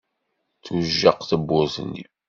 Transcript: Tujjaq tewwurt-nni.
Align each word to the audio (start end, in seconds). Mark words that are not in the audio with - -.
Tujjaq 0.63 1.19
tewwurt-nni. 1.29 2.03